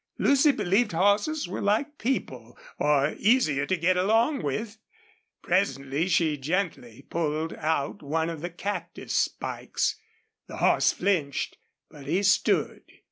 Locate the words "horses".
0.93-1.47